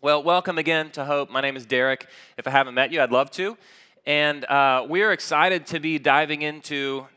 [0.00, 1.28] Well, welcome again to Hope.
[1.28, 2.06] My name is Derek.
[2.36, 3.58] If I haven't met you, I'd love to.
[4.06, 7.08] And uh, we're excited to be diving into,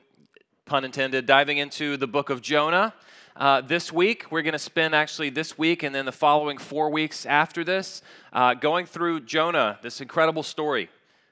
[0.66, 2.96] pun intended, diving into the book of Jonah.
[3.36, 6.90] Uh, this week, we're going to spend actually this week and then the following four
[6.90, 8.02] weeks after this
[8.34, 10.90] uh, going through Jonah, this incredible story.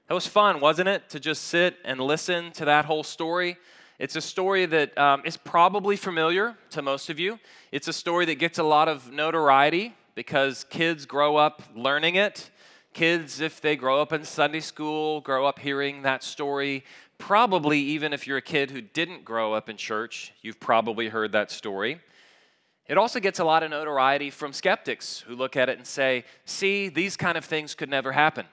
[0.07, 1.09] That was fun, wasn't it?
[1.09, 3.57] To just sit and listen to that whole story.
[3.97, 7.39] It's a story that um, is probably familiar to most of you.
[7.71, 12.49] It's a story that gets a lot of notoriety because kids grow up learning it.
[12.93, 16.83] Kids, if they grow up in Sunday school, grow up hearing that story.
[17.17, 21.31] Probably, even if you're a kid who didn't grow up in church, you've probably heard
[21.31, 22.01] that story.
[22.85, 26.25] It also gets a lot of notoriety from skeptics who look at it and say,
[26.43, 28.45] see, these kind of things could never happen.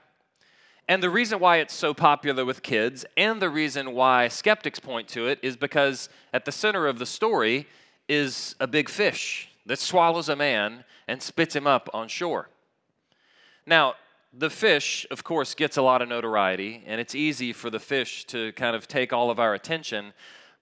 [0.86, 5.08] And the reason why it's so popular with kids and the reason why skeptics point
[5.08, 7.66] to it is because at the center of the story
[8.08, 12.48] is a big fish that swallows a man and spits him up on shore.
[13.66, 13.94] Now,
[14.32, 18.24] the fish, of course, gets a lot of notoriety, and it's easy for the fish
[18.26, 20.12] to kind of take all of our attention.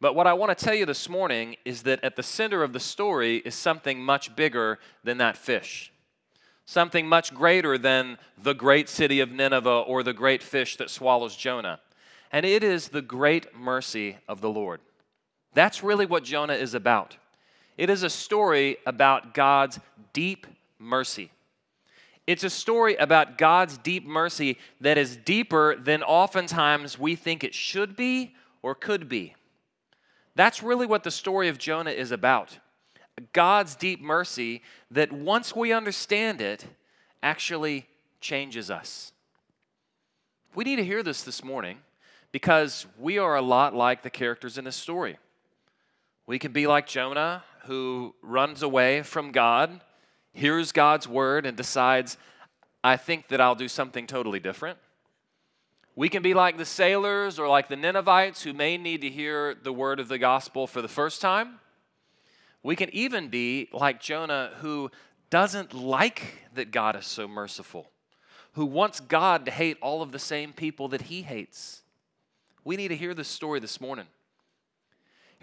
[0.00, 2.72] But what I want to tell you this morning is that at the center of
[2.72, 5.92] the story is something much bigger than that fish.
[6.66, 11.36] Something much greater than the great city of Nineveh or the great fish that swallows
[11.36, 11.80] Jonah.
[12.32, 14.80] And it is the great mercy of the Lord.
[15.52, 17.16] That's really what Jonah is about.
[17.76, 19.80] It is a story about God's
[20.12, 20.46] deep
[20.78, 21.30] mercy.
[22.26, 27.54] It's a story about God's deep mercy that is deeper than oftentimes we think it
[27.54, 29.34] should be or could be.
[30.34, 32.58] That's really what the story of Jonah is about.
[33.32, 36.66] God's deep mercy that once we understand it,
[37.22, 37.86] actually
[38.20, 39.12] changes us.
[40.54, 41.78] We need to hear this this morning
[42.32, 45.18] because we are a lot like the characters in this story.
[46.26, 49.80] We can be like Jonah, who runs away from God,
[50.32, 52.16] hears God's word, and decides,
[52.82, 54.78] I think that I'll do something totally different.
[55.96, 59.54] We can be like the sailors or like the Ninevites who may need to hear
[59.54, 61.60] the word of the gospel for the first time.
[62.64, 64.90] We can even be like Jonah who
[65.30, 67.90] doesn't like that God is so merciful,
[68.54, 71.82] who wants God to hate all of the same people that he hates.
[72.64, 74.06] We need to hear this story this morning.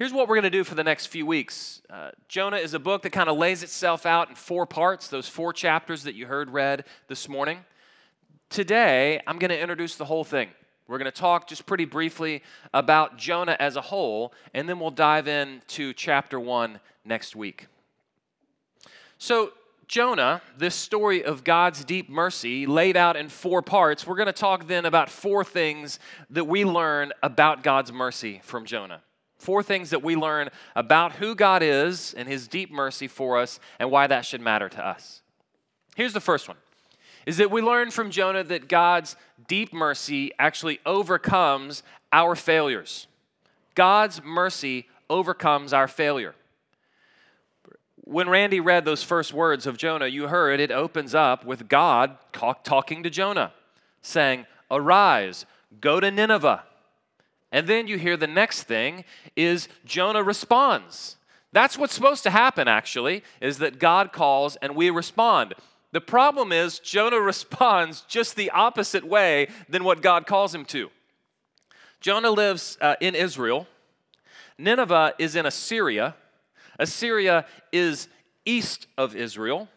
[0.01, 1.79] Here's what we're going to do for the next few weeks.
[1.88, 5.28] Uh, Jonah is a book that kind of lays itself out in four parts, those
[5.28, 7.59] four chapters that you heard read this morning.
[8.50, 10.50] Today, I'm going to introduce the whole thing.
[10.88, 12.41] We're going to talk just pretty briefly
[12.73, 17.67] about Jonah as a whole, and then we'll dive into chapter one next week.
[19.19, 19.51] So,
[19.88, 24.34] Jonah, this story of God's deep mercy laid out in four parts, we're going to
[24.34, 26.00] talk then about four things
[26.31, 29.03] that we learn about God's mercy from Jonah.
[29.41, 33.59] Four things that we learn about who God is and his deep mercy for us
[33.79, 35.24] and why that should matter to us.
[35.96, 36.57] Here's the first one
[37.25, 39.16] is that we learn from Jonah that God's
[39.47, 41.81] deep mercy actually overcomes
[42.13, 43.07] our failures.
[43.74, 46.35] God's mercy overcomes our failure.
[47.96, 52.16] When Randy read those first words of Jonah, you heard it opens up with God
[52.31, 53.53] talking to Jonah,
[54.03, 55.47] saying, Arise,
[55.79, 56.63] go to Nineveh
[57.51, 59.03] and then you hear the next thing
[59.35, 61.17] is Jonah responds.
[61.51, 65.53] That's what's supposed to happen, actually, is that God calls and we respond.
[65.91, 70.90] The problem is, Jonah responds just the opposite way than what God calls him to.
[72.00, 73.67] Jonah lives uh, in Israel.
[74.57, 76.16] Nineveh is in Assyria.
[76.79, 78.07] Assyria is
[78.45, 79.67] east of Israel.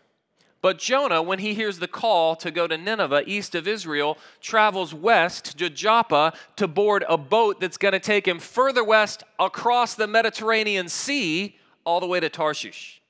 [0.64, 4.94] But Jonah, when he hears the call to go to Nineveh, east of Israel, travels
[4.94, 9.94] west to Joppa to board a boat that's going to take him further west across
[9.94, 11.54] the Mediterranean Sea
[11.84, 13.02] all the way to Tarshish.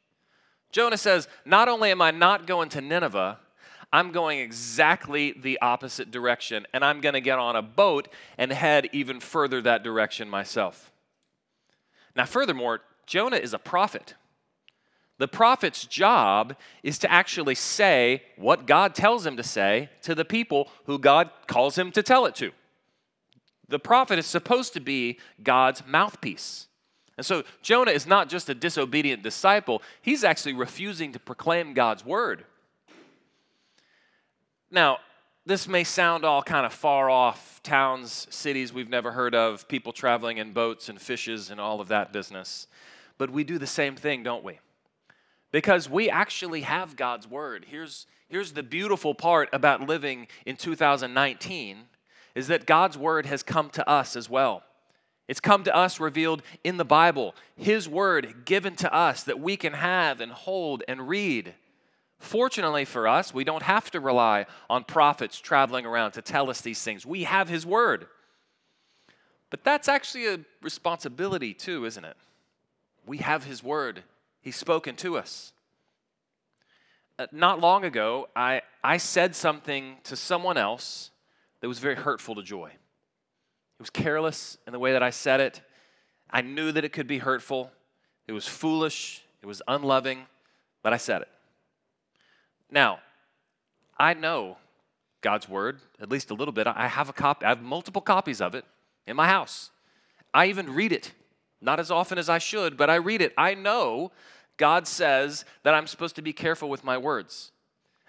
[0.73, 3.39] Jonah says, Not only am I not going to Nineveh,
[3.93, 8.51] I'm going exactly the opposite direction, and I'm going to get on a boat and
[8.51, 10.91] head even further that direction myself.
[12.17, 14.15] Now, furthermore, Jonah is a prophet.
[15.19, 20.25] The prophet's job is to actually say what God tells him to say to the
[20.25, 22.51] people who God calls him to tell it to.
[23.69, 26.67] The prophet is supposed to be God's mouthpiece.
[27.17, 32.05] And so Jonah is not just a disobedient disciple, he's actually refusing to proclaim God's
[32.05, 32.45] word.
[34.71, 34.99] Now,
[35.47, 39.93] this may sound all kind of far off towns, cities we've never heard of, people
[39.93, 42.67] traveling in boats and fishes and all of that business.
[43.19, 44.59] But we do the same thing, don't we?
[45.55, 47.67] Because we actually have God's word.
[47.69, 51.79] Here's, here's the beautiful part about living in 2019
[52.35, 54.65] is that God's word has come to us as well.
[55.29, 59.57] It's come to us revealed in the Bible, His word given to us that we
[59.57, 61.55] can have and hold and read.
[62.19, 66.63] Fortunately for us, we don't have to rely on prophets traveling around to tell us
[66.63, 67.07] these things.
[67.07, 68.09] We have His Word.
[69.51, 72.17] But that's actually a responsibility, too, isn't it?
[73.07, 74.03] We have His Word,
[74.45, 75.55] He's spoken to us.
[77.19, 81.11] Uh, not long ago, I, I said something to someone else
[81.63, 82.67] that was very hurtful to Joy.
[82.67, 85.63] It was careless in the way that I said it.
[86.31, 87.71] I knew that it could be hurtful.
[88.29, 89.23] It was foolish.
[89.43, 90.27] It was unloving,
[90.83, 91.29] but I said it.
[92.71, 92.99] Now,
[93.99, 94.59] I know
[95.23, 96.67] God's word, at least a little bit.
[96.67, 98.67] I have a copy, I have multiple copies of it
[99.07, 99.71] in my house.
[100.35, 101.13] I even read it.
[101.65, 103.33] Not as often as I should, but I read it.
[103.39, 104.13] I know
[104.57, 107.53] God says that I'm supposed to be careful with my words.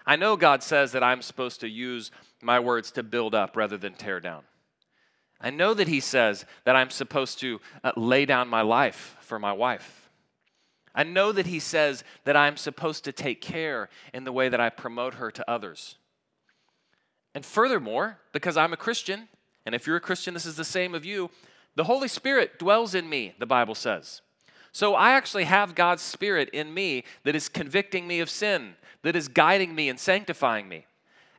[0.06, 2.10] I know God says that I'm supposed to use
[2.42, 4.44] my words to build up rather than tear down.
[5.40, 9.38] I know that He says that I'm supposed to uh, lay down my life for
[9.38, 10.10] my wife.
[10.94, 14.60] I know that He says that I'm supposed to take care in the way that
[14.60, 15.96] I promote her to others.
[17.34, 19.28] And furthermore, because I'm a Christian,
[19.66, 21.30] and if you're a Christian, this is the same of you,
[21.76, 24.22] the Holy Spirit dwells in me, the Bible says.
[24.72, 29.14] So I actually have God's Spirit in me that is convicting me of sin, that
[29.14, 30.86] is guiding me and sanctifying me.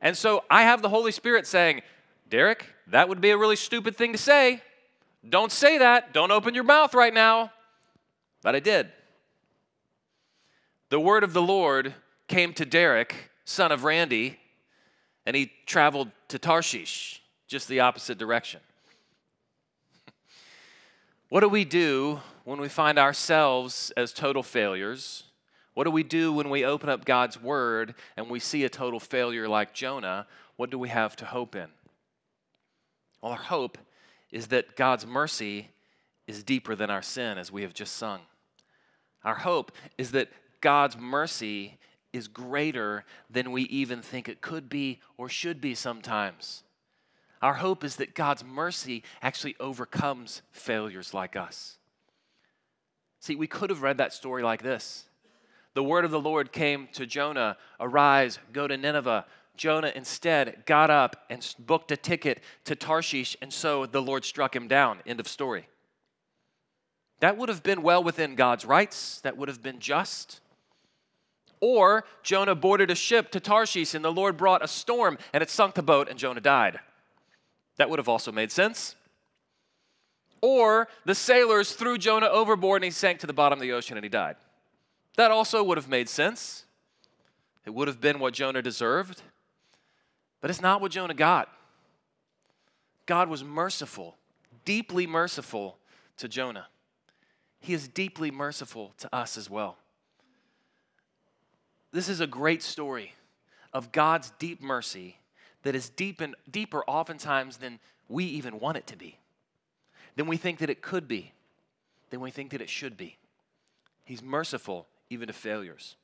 [0.02, 1.82] And so I have the Holy Spirit saying,
[2.30, 4.62] Derek, that would be a really stupid thing to say.
[5.28, 6.14] Don't say that.
[6.14, 7.52] Don't open your mouth right now.
[8.44, 8.92] But I did.
[10.90, 11.94] The word of the Lord
[12.28, 14.40] came to Derek, son of Randy,
[15.26, 18.62] and he traveled to Tarshish, just the opposite direction.
[21.30, 25.24] What do we do when we find ourselves as total failures?
[25.74, 29.00] What do we do when we open up God's word and we see a total
[29.00, 30.26] failure like Jonah?
[30.56, 31.68] What do we have to hope in?
[33.22, 33.78] Well, our hope
[34.32, 35.70] is that God's mercy
[36.28, 38.22] is deeper than our sin, as we have just sung.
[39.24, 40.30] Our hope is that
[40.62, 41.78] God's mercy
[42.14, 46.64] is greater than we even think it could be or should be sometimes.
[47.42, 51.78] Our hope is that God's mercy actually overcomes failures like us.
[53.20, 55.06] See, we could have read that story like this
[55.74, 59.26] The word of the Lord came to Jonah Arise, go to Nineveh.
[59.56, 64.56] Jonah instead got up and booked a ticket to Tarshish, and so the Lord struck
[64.56, 65.00] him down.
[65.06, 65.68] End of story.
[67.22, 70.42] That would have been well within God's rights, that would have been just.
[71.60, 75.50] Or Jonah boarded a ship to Tarshish, and the Lord brought a storm, and it
[75.50, 76.80] sunk the boat, and Jonah died.
[77.78, 78.96] That would have also made sense.
[80.42, 83.98] Or the sailors threw Jonah overboard and he sank to the bottom of the ocean
[83.98, 84.36] and he died.
[85.16, 86.66] That also would have made sense.
[87.66, 89.22] It would have been what Jonah deserved.
[90.42, 91.50] But it's not what Jonah got.
[93.06, 94.16] God was merciful,
[94.66, 95.78] deeply merciful
[96.18, 96.68] to Jonah.
[97.60, 99.78] He is deeply merciful to us as well.
[101.92, 103.14] This is a great story
[103.74, 105.18] of God's deep mercy
[105.68, 107.78] that is deep and deeper oftentimes than
[108.08, 109.18] we even want it to be
[110.16, 111.32] than we think that it could be,
[112.10, 113.18] than we think that it should be.
[114.04, 115.96] He's merciful even to failures.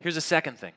[0.00, 0.72] Here's a second thing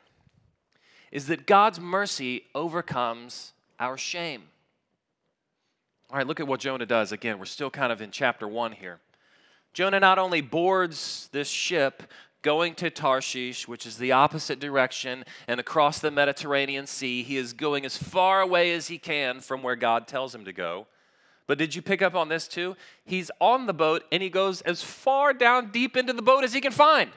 [1.12, 4.44] is that God's mercy overcomes our shame.
[6.10, 7.12] All right, look at what Jonah does.
[7.12, 9.00] Again, we're still kind of in chapter 1 here.
[9.74, 12.04] Jonah not only boards this ship
[12.42, 17.54] going to Tarshish, which is the opposite direction, and across the Mediterranean Sea, he is
[17.54, 20.88] going as far away as he can from where God tells him to go.
[21.48, 22.75] But did you pick up on this too?
[23.04, 26.54] He's on the boat and he goes as far down deep into the boat as
[26.54, 27.12] he can find.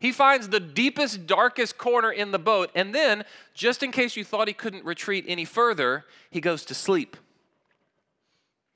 [0.00, 4.22] He finds the deepest, darkest corner in the boat, and then, just in case you
[4.22, 7.16] thought he couldn't retreat any further, he goes to sleep.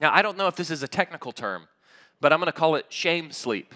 [0.00, 1.68] Now, I don't know if this is a technical term,
[2.20, 3.72] but I'm going to call it shame sleep.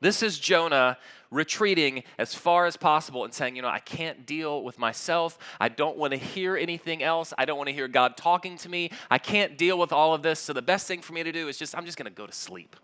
[0.00, 0.98] This is Jonah
[1.30, 5.38] retreating as far as possible and saying, you know, I can't deal with myself.
[5.60, 7.34] I don't want to hear anything else.
[7.36, 8.90] I don't want to hear God talking to me.
[9.10, 10.40] I can't deal with all of this.
[10.40, 12.26] So the best thing for me to do is just, I'm just going to go
[12.26, 12.76] to sleep.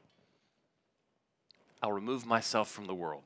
[1.83, 3.23] I'll remove myself from the world.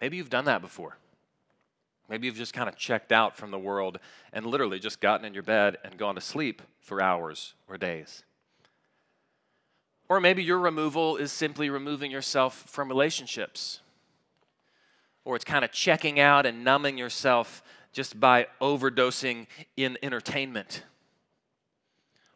[0.00, 0.96] Maybe you've done that before.
[2.08, 4.00] Maybe you've just kind of checked out from the world
[4.32, 8.24] and literally just gotten in your bed and gone to sleep for hours or days.
[10.10, 13.78] Or maybe your removal is simply removing yourself from relationships.
[15.24, 17.62] Or it's kind of checking out and numbing yourself
[17.92, 20.82] just by overdosing in entertainment.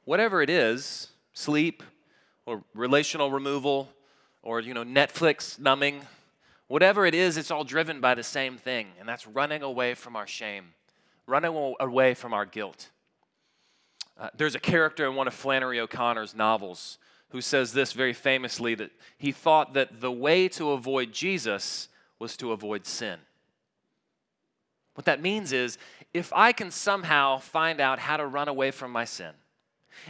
[0.05, 1.83] Whatever it is, sleep
[2.47, 3.89] or relational removal
[4.45, 6.03] or you know Netflix numbing,
[6.69, 10.15] whatever it is, it's all driven by the same thing, and that's running away from
[10.15, 10.75] our shame,
[11.27, 12.91] running away from our guilt.
[14.17, 16.99] Uh, there's a character in one of Flannery O'Connor's novels
[17.35, 21.89] who says this very famously that he thought that the way to avoid Jesus
[22.21, 23.19] was to avoid sin.
[24.95, 25.77] What that means is
[26.13, 29.33] if I can somehow find out how to run away from my sin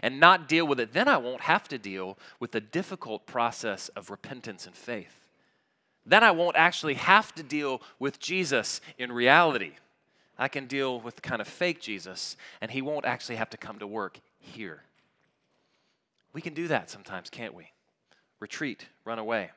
[0.03, 3.89] and not deal with it, then I won't have to deal with the difficult process
[3.97, 5.25] of repentance and faith.
[6.05, 9.73] Then I won't actually have to deal with Jesus in reality.
[10.39, 13.79] I can deal with kind of fake Jesus, and he won't actually have to come
[13.79, 14.83] to work here.
[16.35, 17.69] We can do that sometimes, can't we?
[18.41, 19.51] Retreat, run away.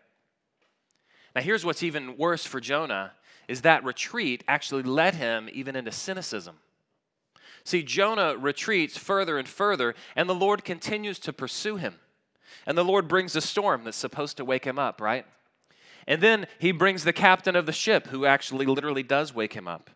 [1.36, 3.14] Now, here's what's even worse for Jonah
[3.48, 6.58] is that retreat actually led him even into cynicism.
[7.64, 11.96] See, Jonah retreats further and further, and the Lord continues to pursue him.
[12.66, 15.26] And the Lord brings a storm that's supposed to wake him up, right?
[16.08, 19.68] And then he brings the captain of the ship, who actually literally does wake him
[19.68, 19.90] up.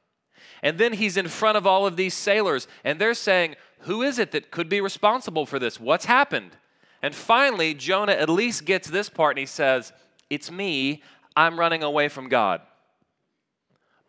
[0.61, 4.19] And then he's in front of all of these sailors, and they're saying, Who is
[4.19, 5.79] it that could be responsible for this?
[5.79, 6.57] What's happened?
[7.01, 9.91] And finally, Jonah at least gets this part, and he says,
[10.29, 11.01] It's me.
[11.35, 12.61] I'm running away from God.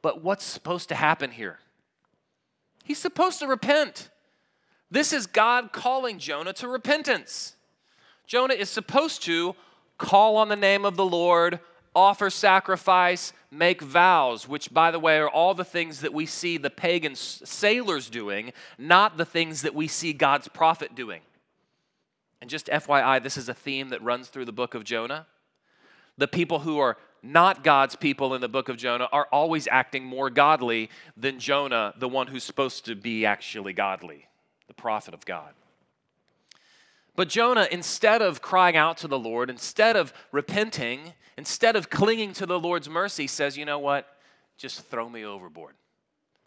[0.02, 1.58] But what's supposed to happen here?
[2.84, 4.10] He's supposed to repent.
[4.90, 7.54] This is God calling Jonah to repentance.
[8.26, 9.54] Jonah is supposed to
[9.98, 11.60] call on the name of the Lord,
[11.94, 16.58] offer sacrifice, make vows, which, by the way, are all the things that we see
[16.58, 21.20] the pagan sailors doing, not the things that we see God's prophet doing.
[22.42, 25.28] And just FYI, this is a theme that runs through the book of Jonah.
[26.18, 30.04] The people who are not God's people in the book of Jonah are always acting
[30.04, 34.26] more godly than Jonah, the one who's supposed to be actually godly,
[34.66, 35.54] the prophet of God.
[37.14, 42.32] But Jonah, instead of crying out to the Lord, instead of repenting, instead of clinging
[42.32, 44.08] to the Lord's mercy, says, You know what?
[44.56, 45.76] Just throw me overboard.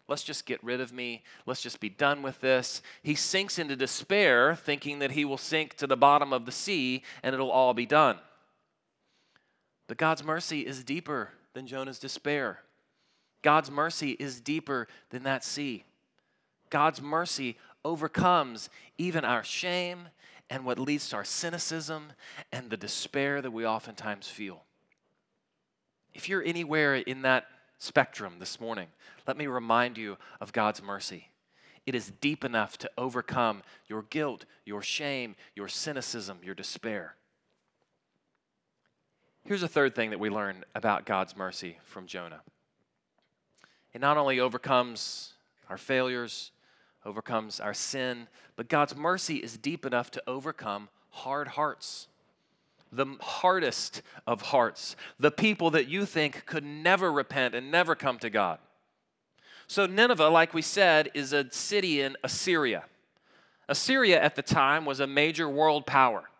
[0.08, 1.22] Let's just get rid of me.
[1.46, 2.80] Let's just be done with this.
[3.02, 7.02] He sinks into despair, thinking that he will sink to the bottom of the sea
[7.22, 8.18] and it'll all be done.
[9.88, 12.60] But God's mercy is deeper than Jonah's despair.
[13.42, 15.84] God's mercy is deeper than that sea.
[16.70, 20.08] God's mercy overcomes even our shame
[20.50, 22.12] and what leads to our cynicism
[22.52, 24.62] and the despair that we oftentimes feel.
[26.14, 27.46] If you're anywhere in that
[27.78, 28.88] spectrum this morning,
[29.26, 31.28] let me remind you of God's mercy.
[31.84, 37.14] It is deep enough to overcome your guilt, your shame, your cynicism, your despair.
[39.44, 42.42] Here's a third thing that we learn about God's mercy from Jonah
[43.94, 45.32] it not only overcomes
[45.70, 46.50] our failures,
[47.06, 52.08] overcomes our sin, but God's mercy is deep enough to overcome hard hearts.
[52.92, 58.18] The hardest of hearts, the people that you think could never repent and never come
[58.20, 58.58] to God.
[59.66, 62.84] So, Nineveh, like we said, is a city in Assyria.
[63.68, 66.30] Assyria at the time was a major world power.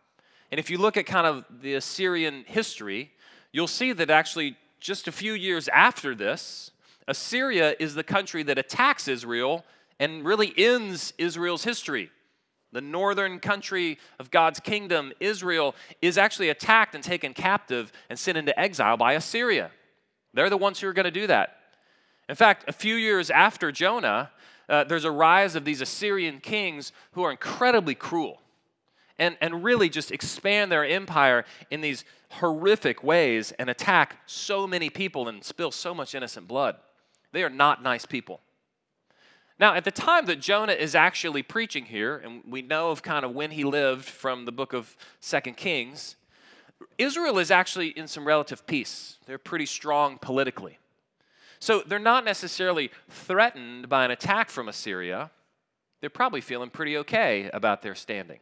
[0.52, 3.12] And if you look at kind of the Assyrian history,
[3.52, 6.70] you'll see that actually just a few years after this,
[7.08, 9.64] Assyria is the country that attacks Israel
[9.98, 12.10] and really ends Israel's history.
[12.72, 18.36] The northern country of God's kingdom, Israel, is actually attacked and taken captive and sent
[18.36, 19.70] into exile by Assyria.
[20.34, 21.56] They're the ones who are going to do that.
[22.28, 24.30] In fact, a few years after Jonah,
[24.68, 28.40] uh, there's a rise of these Assyrian kings who are incredibly cruel
[29.18, 34.90] and, and really just expand their empire in these horrific ways and attack so many
[34.90, 36.76] people and spill so much innocent blood.
[37.32, 38.40] They are not nice people.
[39.58, 43.24] Now, at the time that Jonah is actually preaching here, and we know of kind
[43.24, 46.16] of when he lived from the book of Second Kings,
[46.98, 49.16] Israel is actually in some relative peace.
[49.26, 50.78] They're pretty strong politically.
[51.58, 55.30] So they're not necessarily threatened by an attack from Assyria.
[56.00, 58.40] They're probably feeling pretty okay about their standing.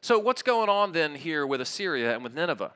[0.00, 2.72] So, what's going on then here with Assyria and with Nineveh?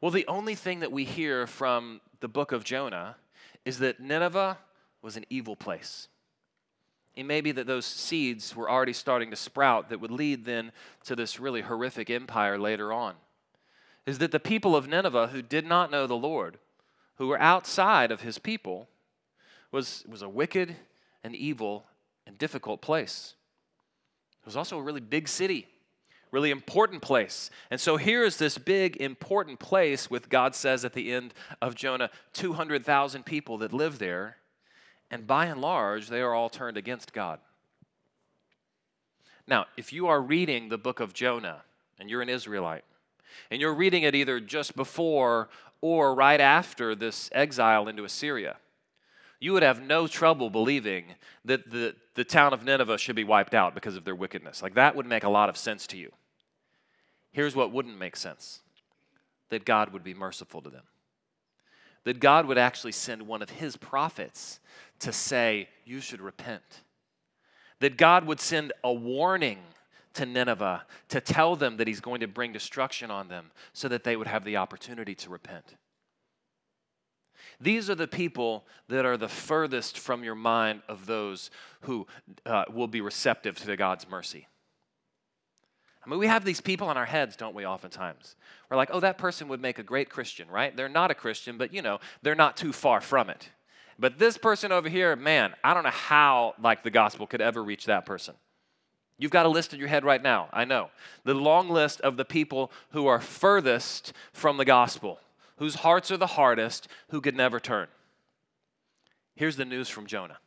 [0.00, 3.16] Well, the only thing that we hear from the book of Jonah
[3.64, 4.58] is that Nineveh
[5.04, 6.08] was an evil place.
[7.14, 10.72] It may be that those seeds were already starting to sprout that would lead then
[11.04, 13.14] to this really horrific empire later on.
[14.06, 16.58] Is that the people of Nineveh who did not know the Lord,
[17.16, 18.88] who were outside of his people,
[19.70, 20.74] was, was a wicked
[21.22, 21.84] and evil
[22.26, 23.34] and difficult place.
[24.40, 25.68] It was also a really big city
[26.34, 27.48] really important place.
[27.70, 31.32] And so here is this big, important place with God says at the end
[31.62, 34.36] of Jonah 200,000 people that live there.
[35.14, 37.38] And by and large, they are all turned against God.
[39.46, 41.62] Now, if you are reading the book of Jonah
[42.00, 42.82] and you're an Israelite,
[43.48, 48.56] and you're reading it either just before or right after this exile into Assyria,
[49.38, 51.04] you would have no trouble believing
[51.44, 54.62] that the, the town of Nineveh should be wiped out because of their wickedness.
[54.62, 56.10] Like that would make a lot of sense to you.
[57.30, 58.62] Here's what wouldn't make sense
[59.50, 60.82] that God would be merciful to them.
[62.04, 64.60] That God would actually send one of his prophets
[65.00, 66.82] to say, You should repent.
[67.80, 69.58] That God would send a warning
[70.14, 74.04] to Nineveh to tell them that he's going to bring destruction on them so that
[74.04, 75.74] they would have the opportunity to repent.
[77.60, 81.50] These are the people that are the furthest from your mind of those
[81.82, 82.06] who
[82.46, 84.46] uh, will be receptive to God's mercy.
[86.04, 88.36] I mean, we have these people in our heads, don't we, oftentimes?
[88.70, 90.76] We're like, oh, that person would make a great Christian, right?
[90.76, 93.48] They're not a Christian, but you know, they're not too far from it.
[93.98, 97.62] But this person over here, man, I don't know how like the gospel could ever
[97.62, 98.34] reach that person.
[99.16, 100.90] You've got a list in your head right now, I know.
[101.24, 105.20] The long list of the people who are furthest from the gospel,
[105.58, 107.86] whose hearts are the hardest, who could never turn.
[109.36, 110.38] Here's the news from Jonah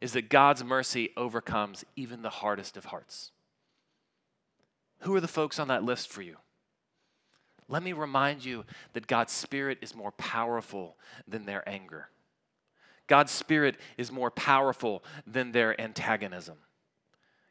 [0.00, 3.32] is that God's mercy overcomes even the hardest of hearts.
[5.00, 6.36] Who are the folks on that list for you?
[7.68, 8.64] Let me remind you
[8.94, 10.96] that God's Spirit is more powerful
[11.28, 12.08] than their anger.
[13.06, 16.56] God's Spirit is more powerful than their antagonism.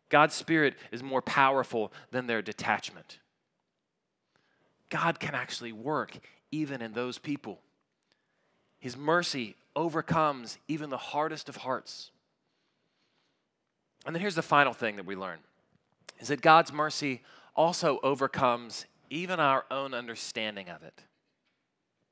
[0.09, 3.19] God's Spirit is more powerful than their detachment.
[4.89, 6.17] God can actually work
[6.51, 7.61] even in those people.
[8.79, 12.11] His mercy overcomes even the hardest of hearts.
[14.05, 15.39] And then here's the final thing that we learn
[16.19, 17.21] is that God's mercy
[17.59, 21.03] also overcomes even our own understanding of it.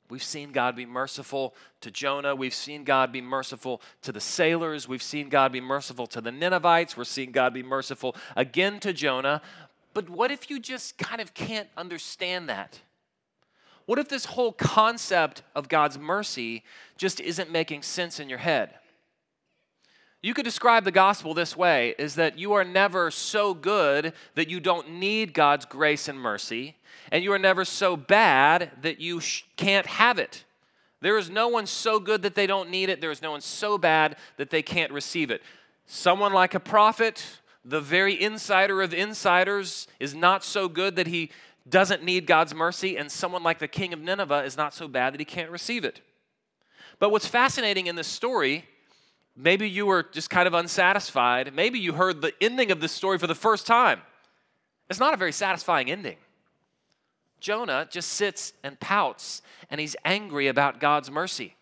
[0.10, 2.36] We've seen God be merciful to Jonah.
[2.36, 4.90] We've seen God be merciful to the sailors.
[4.90, 6.98] We've seen God be merciful to the Ninevites.
[6.98, 9.42] We're seeing God be merciful again to Jonah.
[9.94, 12.82] But what if you just kind of can't understand that?
[13.86, 16.66] What if this whole concept of God's mercy
[16.98, 18.74] just isn't making sense in your head?
[20.28, 24.50] You could describe the gospel this way is that you are never so good that
[24.50, 26.76] you don't need God's grace and mercy,
[27.14, 30.44] and you are never so bad that you sh- can't have it.
[31.00, 33.00] There is no one so good that they don't need it.
[33.00, 35.42] There is no one so bad that they can't receive it.
[35.86, 37.26] Someone like a prophet,
[37.64, 41.32] the very insider of insiders, is not so good that he
[41.70, 45.14] doesn't need God's mercy, and someone like the king of Nineveh is not so bad
[45.14, 46.02] that he can't receive it.
[47.00, 48.66] But what's fascinating in this story
[49.40, 51.54] Maybe you were just kind of unsatisfied.
[51.54, 54.02] Maybe you heard the ending of this story for the first time.
[54.90, 56.18] It's not a very satisfying ending.
[57.40, 61.56] Jonah just sits and pouts and he's angry about God's mercy.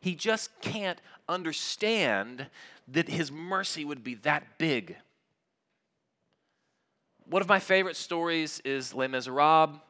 [0.00, 2.46] He just can't understand
[2.86, 4.96] that his mercy would be that big.
[7.24, 9.80] One of my favorite stories is Les Miserables.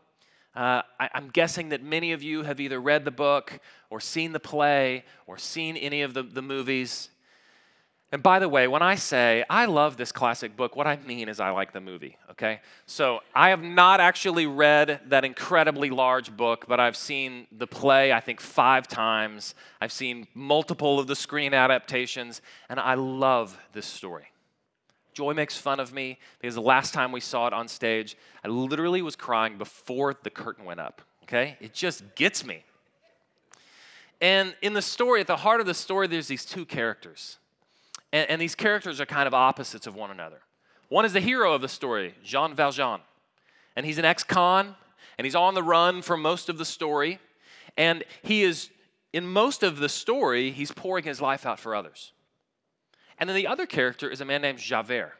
[0.55, 4.33] Uh, I, am guessing that many of you have either read the book or seen
[4.33, 7.09] the play or seen any of the, the movies.
[8.11, 11.31] And by the way, when I say I love this classic book, what I mean
[11.31, 12.61] is I like the movie, okay?
[12.85, 18.12] So I have not actually read that incredibly large book, but I've seen the play,
[18.12, 19.55] I think, five times.
[19.81, 24.32] I've seen multiple of the screen adaptations, and I love this story.
[25.12, 28.48] Joy makes fun of me because the last time we saw it on stage, I
[28.48, 31.03] literally was crying before the curtain went up.
[31.25, 31.57] Okay?
[31.61, 32.64] It just gets me.
[34.20, 37.38] And in the story, at the heart of the story, there's these two characters.
[38.12, 40.40] And, and these characters are kind of opposites of one another.
[40.88, 43.01] One is the hero of the story, Jean Valjean.
[43.75, 44.77] And he's an ex con,
[45.18, 47.18] and he's on the run for most of the story.
[47.77, 48.70] And he is,
[49.12, 52.12] in most of the story, he's pouring his life out for others.
[53.18, 55.12] And then the other character is a man named Javert.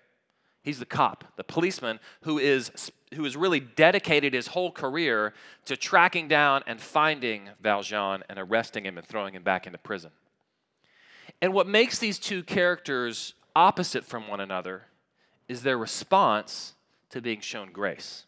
[0.63, 5.35] He's the cop, the policeman who is who has really dedicated his whole career
[5.67, 10.11] to tracking down and finding Valjean and arresting him and throwing him back into prison.
[11.43, 14.85] And what makes these two characters opposite from one another
[15.49, 16.75] is their response
[17.11, 18.25] to being shown grace.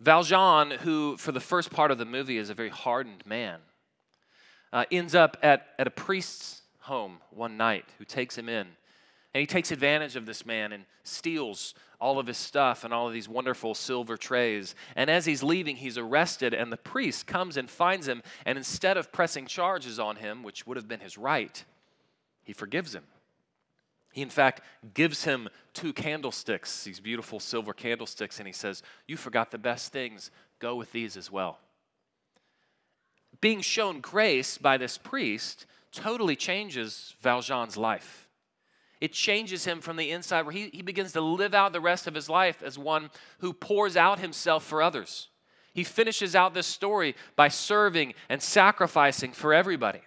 [0.00, 3.60] Valjean, who for the first part of the movie is a very hardened man,
[4.72, 8.66] uh, ends up at, at a priest's home one night who takes him in.
[9.34, 13.08] And he takes advantage of this man and steals all of his stuff and all
[13.08, 14.74] of these wonderful silver trays.
[14.94, 18.22] And as he's leaving, he's arrested, and the priest comes and finds him.
[18.46, 21.64] And instead of pressing charges on him, which would have been his right,
[22.44, 23.04] he forgives him.
[24.12, 24.60] He, in fact,
[24.92, 29.92] gives him two candlesticks, these beautiful silver candlesticks, and he says, You forgot the best
[29.92, 30.30] things.
[30.60, 31.58] Go with these as well.
[33.40, 38.28] Being shown grace by this priest totally changes Valjean's life.
[39.00, 42.06] It changes him from the inside, where he, he begins to live out the rest
[42.06, 45.28] of his life as one who pours out himself for others.
[45.74, 50.00] He finishes out this story by serving and sacrificing for everybody.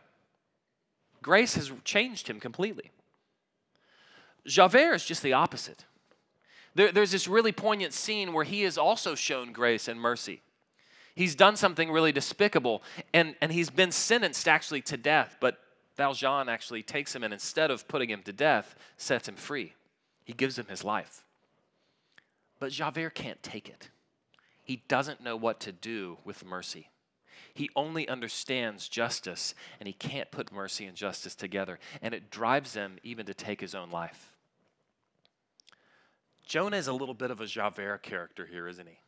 [1.22, 2.92] Grace has changed him completely.
[4.46, 5.86] Javert is just the opposite.
[6.74, 10.42] There, there's this really poignant scene where he is also shown grace and mercy.
[11.16, 12.82] He's done something really despicable,
[13.14, 15.38] and, and he's been sentenced actually to death.
[15.40, 15.58] But
[15.98, 19.74] Valjean actually takes him and instead of putting him to death, sets him free.
[20.24, 21.24] He gives him his life.
[22.60, 23.90] But Javert can't take it.
[24.64, 26.90] He doesn't know what to do with mercy.
[27.54, 31.80] He only understands justice, and he can't put mercy and justice together.
[32.02, 34.34] And it drives him even to take his own life.
[36.46, 39.00] Jonah is a little bit of a Javert character here, isn't he?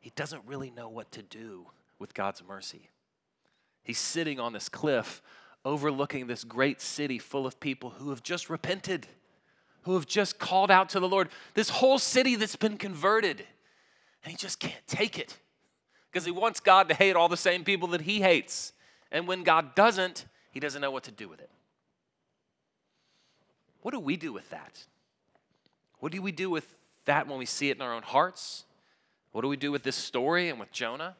[0.00, 1.66] He doesn't really know what to do
[1.98, 2.90] with God's mercy.
[3.82, 5.22] He's sitting on this cliff
[5.64, 9.06] overlooking this great city full of people who have just repented,
[9.82, 11.28] who have just called out to the Lord.
[11.54, 13.44] This whole city that's been converted.
[14.24, 15.36] And he just can't take it
[16.10, 18.72] because he wants God to hate all the same people that he hates.
[19.12, 21.50] And when God doesn't, he doesn't know what to do with it.
[23.82, 24.84] What do we do with that?
[26.00, 28.64] What do we do with that when we see it in our own hearts?
[29.32, 31.16] What do we do with this story and with Jonah?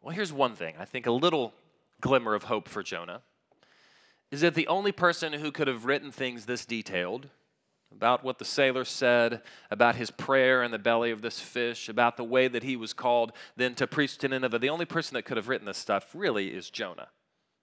[0.00, 0.74] Well, here's one thing.
[0.78, 1.52] I think a little
[2.02, 3.22] glimmer of hope for Jonah
[4.30, 7.28] is that the only person who could have written things this detailed
[7.90, 12.16] about what the sailor said, about his prayer in the belly of this fish, about
[12.16, 15.24] the way that he was called then to preach to Nineveh, the only person that
[15.24, 17.08] could have written this stuff really is Jonah.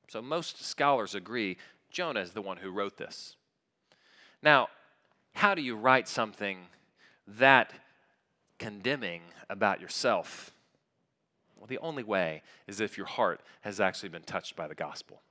[0.07, 1.57] So most scholars agree
[1.89, 3.35] Jonah is the one who wrote this.
[4.41, 4.69] Now,
[5.33, 6.59] how do you write something
[7.27, 7.73] that
[8.59, 10.51] condemning about yourself?
[11.59, 15.21] Well, the only way is if your heart has actually been touched by the gospel.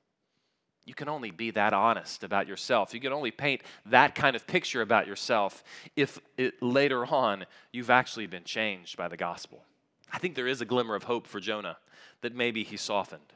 [0.85, 2.93] You can only be that honest about yourself.
[2.93, 5.65] You can only paint that kind of picture about yourself
[5.97, 9.65] if it, later on you've actually been changed by the gospel.
[10.13, 11.79] I think there is a glimmer of hope for Jonah
[12.21, 13.33] that maybe he softened.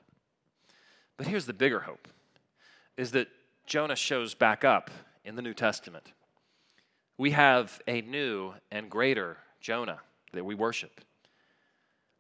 [1.17, 2.09] But here's the bigger hope
[2.97, 3.29] is that
[3.67, 4.91] Jonah shows back up
[5.25, 6.13] in the New Testament.
[7.17, 10.01] We have a new and greater Jonah
[10.33, 11.01] that we worship.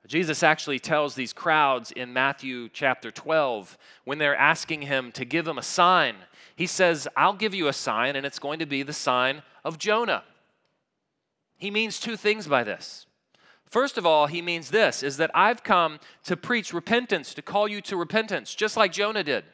[0.09, 5.45] Jesus actually tells these crowds in Matthew chapter 12 when they're asking him to give
[5.45, 6.17] them a sign.
[6.57, 9.79] He says, I'll give you a sign, and it's going to be the sign of
[9.79, 10.25] Jonah.
[11.57, 13.07] He means two things by this.
[13.71, 17.69] First of all, he means this is that I've come to preach repentance, to call
[17.69, 19.45] you to repentance, just like Jonah did.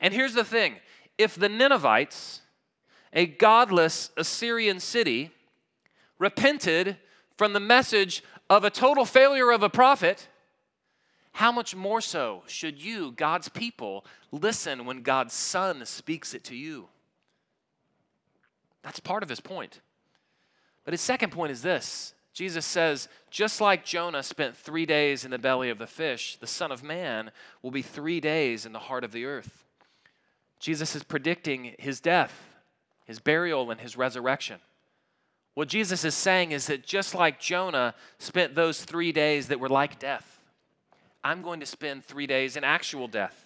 [0.00, 0.76] And here's the thing
[1.18, 2.40] if the Ninevites,
[3.12, 5.32] a godless Assyrian city,
[6.18, 6.96] repented
[7.40, 10.28] from the message of a total failure of a prophet,
[11.32, 16.54] how much more so should you, God's people, listen when God's Son speaks it to
[16.54, 16.88] you?
[18.82, 19.80] That's part of his point.
[20.84, 25.30] But his second point is this Jesus says, just like Jonah spent three days in
[25.30, 27.30] the belly of the fish, the Son of Man
[27.62, 29.64] will be three days in the heart of the earth.
[30.58, 32.34] Jesus is predicting his death,
[33.06, 34.60] his burial, and his resurrection.
[35.60, 39.68] What Jesus is saying is that just like Jonah spent those three days that were
[39.68, 40.40] like death,
[41.22, 43.44] I'm going to spend three days in actual death.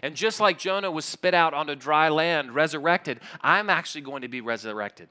[0.00, 4.28] And just like Jonah was spit out onto dry land, resurrected, I'm actually going to
[4.28, 5.08] be resurrected.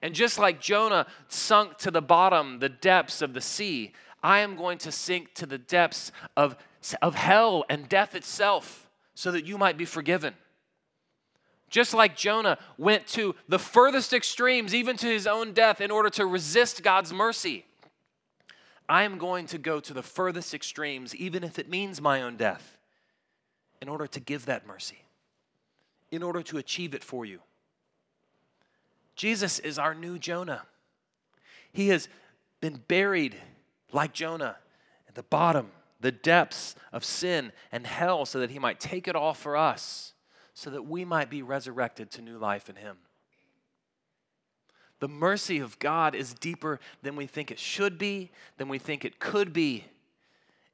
[0.00, 4.54] And just like Jonah sunk to the bottom, the depths of the sea, I am
[4.54, 6.56] going to sink to the depths of,
[7.02, 10.34] of hell and death itself so that you might be forgiven.
[11.68, 16.10] Just like Jonah went to the furthest extremes, even to his own death, in order
[16.10, 17.64] to resist God's mercy,
[18.88, 22.36] I am going to go to the furthest extremes, even if it means my own
[22.36, 22.78] death,
[23.82, 25.02] in order to give that mercy,
[26.10, 27.40] in order to achieve it for you.
[29.16, 30.62] Jesus is our new Jonah.
[31.72, 32.08] He has
[32.60, 33.36] been buried
[33.92, 34.56] like Jonah
[35.08, 39.16] at the bottom, the depths of sin and hell, so that he might take it
[39.16, 40.12] all for us
[40.56, 42.96] so that we might be resurrected to new life in Him.
[45.00, 49.04] The mercy of God is deeper than we think it should be, than we think
[49.04, 49.84] it could be.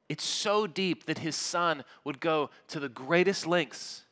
[0.07, 4.03] It's so deep that His Son would go to the greatest lengths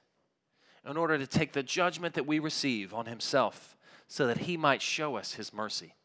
[0.86, 3.78] in order to take the judgment that we receive on Himself
[4.10, 5.96] so that He might show us His mercy.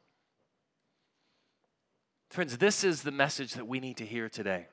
[2.30, 4.68] Friends, this is the message that we need to hear today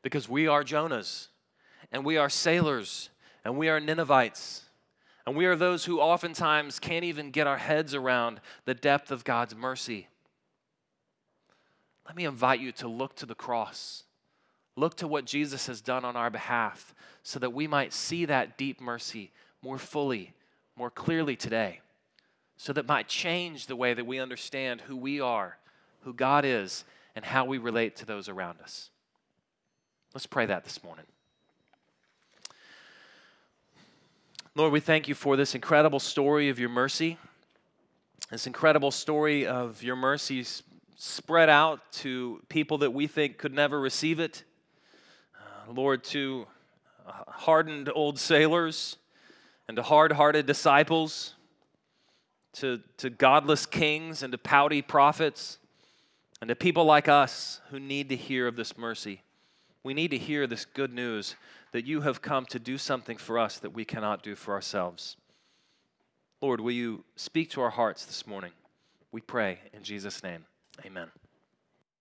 [0.00, 1.26] because we are Jonahs
[1.90, 3.10] and we are sailors
[3.44, 4.64] and we are Ninevites.
[5.26, 9.22] And we are those who oftentimes can't even get our heads around the depth of
[9.24, 10.08] God's mercy.
[12.06, 14.04] Let me invite you to look to the cross.
[14.76, 18.56] Look to what Jesus has done on our behalf so that we might see that
[18.56, 19.30] deep mercy
[19.62, 20.32] more fully,
[20.74, 21.80] more clearly today.
[22.56, 25.58] So that might change the way that we understand who we are,
[26.00, 28.90] who God is, and how we relate to those around us.
[30.14, 31.06] Let's pray that this morning.
[34.56, 37.18] Lord, we thank you for this incredible story of your mercy,
[38.32, 40.64] this incredible story of your mercies
[40.96, 44.42] spread out to people that we think could never receive it.
[45.36, 46.48] Uh, Lord, to
[47.06, 48.96] uh, hardened old sailors
[49.68, 51.34] and to hard hearted disciples,
[52.54, 55.58] to, to godless kings and to pouty prophets,
[56.40, 59.22] and to people like us who need to hear of this mercy.
[59.84, 61.36] We need to hear this good news
[61.72, 65.16] that you have come to do something for us that we cannot do for ourselves.
[66.40, 68.52] Lord, will you speak to our hearts this morning?
[69.12, 70.46] We pray in Jesus' name.
[70.84, 71.10] Amen.